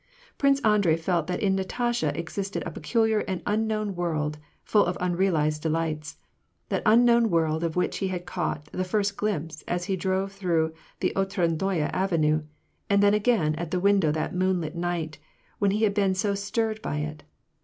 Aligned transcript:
Prince 0.39 0.59
Andi*ei 0.61 0.97
felt 0.97 1.27
that 1.27 1.41
in 1.43 1.53
Natasha 1.53 2.11
existed 2.17 2.63
a 2.65 2.71
peculiar 2.71 3.19
and 3.27 3.43
unknown 3.45 3.93
world, 3.93 4.39
full 4.63 4.83
of 4.83 4.97
unrealized 4.99 5.61
delights,— 5.61 6.17
that 6.69 6.81
unknown 6.87 7.29
world 7.29 7.63
of 7.63 7.75
which 7.75 7.99
he 7.99 8.07
had 8.07 8.25
caught 8.25 8.65
the 8.71 8.83
first 8.83 9.15
glimpse 9.15 9.61
as 9.67 9.83
he 9.85 9.95
drove 9.95 10.31
through 10.31 10.73
the 11.01 11.13
Otradnoye 11.15 11.87
avenue, 11.93 12.41
and 12.89 13.03
then 13.03 13.13
again 13.13 13.53
at 13.57 13.69
the 13.69 13.79
window 13.79 14.11
that 14.11 14.33
moonlight 14.33 14.75
night, 14.75 15.19
when 15.59 15.69
he 15.69 15.83
had 15.83 15.93
l)een 15.93 16.15
so 16.15 16.33
stirred 16.33 16.81
by 16.81 16.97
it. 17.01 17.21